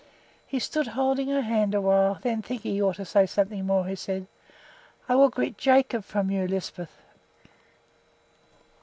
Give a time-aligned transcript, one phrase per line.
[0.47, 3.91] He stood holding her hand awhile; then, thinking he ought to say something more, he
[3.91, 4.25] added,
[5.07, 7.03] "I will greet Jacob from you, Lisbeth."